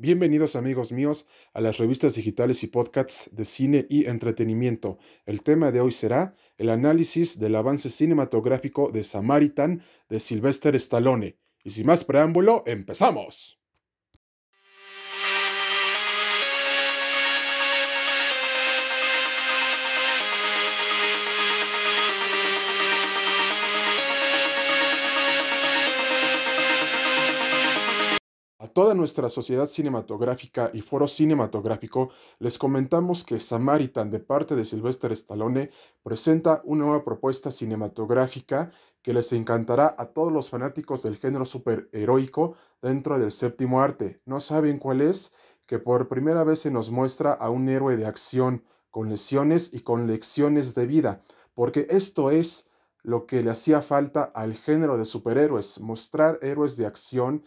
[0.00, 4.96] Bienvenidos amigos míos a las revistas digitales y podcasts de cine y entretenimiento.
[5.26, 11.36] El tema de hoy será el análisis del avance cinematográfico de Samaritan de Sylvester Stallone.
[11.64, 13.57] Y sin más preámbulo, empezamos.
[28.78, 35.10] Toda nuestra sociedad cinematográfica y foro cinematográfico, les comentamos que Samaritan de parte de Sylvester
[35.10, 35.70] Stallone
[36.04, 38.70] presenta una nueva propuesta cinematográfica
[39.02, 44.20] que les encantará a todos los fanáticos del género superheroico dentro del séptimo arte.
[44.26, 45.34] ¿No saben cuál es?
[45.66, 49.80] Que por primera vez se nos muestra a un héroe de acción con lesiones y
[49.80, 51.20] con lecciones de vida,
[51.52, 52.68] porque esto es
[53.02, 57.42] lo que le hacía falta al género de superhéroes, mostrar héroes de acción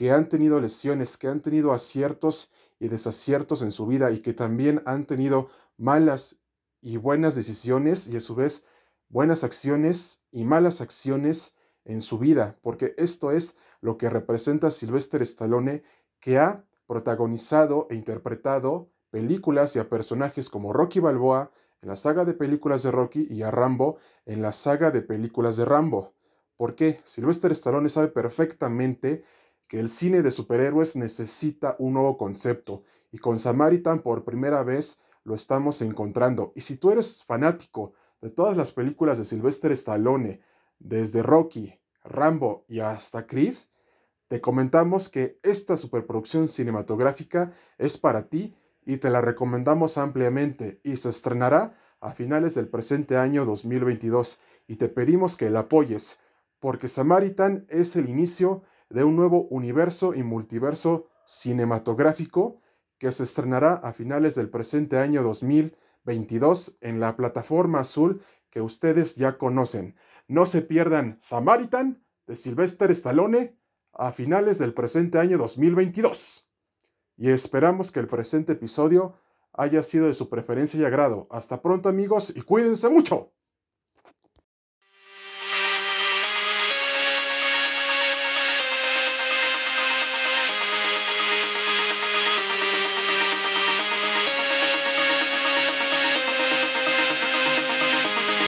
[0.00, 4.32] que han tenido lesiones, que han tenido aciertos y desaciertos en su vida y que
[4.32, 6.40] también han tenido malas
[6.80, 8.64] y buenas decisiones y a su vez
[9.10, 15.20] buenas acciones y malas acciones en su vida, porque esto es lo que representa Sylvester
[15.20, 15.82] Stallone,
[16.18, 21.50] que ha protagonizado e interpretado películas y a personajes como Rocky Balboa
[21.82, 25.58] en la saga de películas de Rocky y a Rambo en la saga de películas
[25.58, 26.14] de Rambo.
[26.56, 27.02] ¿Por qué?
[27.04, 29.24] Sylvester Stallone sabe perfectamente
[29.70, 32.82] que el cine de superhéroes necesita un nuevo concepto
[33.12, 36.52] y con Samaritan por primera vez lo estamos encontrando.
[36.56, 40.40] Y si tú eres fanático de todas las películas de Sylvester Stallone,
[40.80, 43.54] desde Rocky, Rambo y hasta Creed,
[44.26, 50.96] te comentamos que esta superproducción cinematográfica es para ti y te la recomendamos ampliamente y
[50.96, 56.18] se estrenará a finales del presente año 2022 y te pedimos que la apoyes
[56.58, 62.60] porque Samaritan es el inicio de un nuevo universo y multiverso cinematográfico
[62.98, 69.14] que se estrenará a finales del presente año 2022 en la plataforma azul que ustedes
[69.14, 69.96] ya conocen.
[70.28, 73.56] No se pierdan Samaritan de Sylvester Stallone
[73.92, 76.46] a finales del presente año 2022.
[77.16, 79.14] Y esperamos que el presente episodio
[79.52, 81.26] haya sido de su preferencia y agrado.
[81.30, 83.32] Hasta pronto amigos y cuídense mucho.